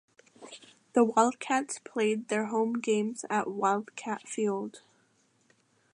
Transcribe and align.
The 0.93 1.03
Wildcats 1.03 1.77
played 1.77 2.29
their 2.29 2.47
home 2.47 2.79
games 2.79 3.23
at 3.29 3.51
Wildcat 3.51 4.27
Field. 4.27 4.81